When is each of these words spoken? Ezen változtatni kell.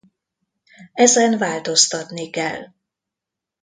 Ezen 0.93 1.37
változtatni 1.37 2.29
kell. 2.29 2.65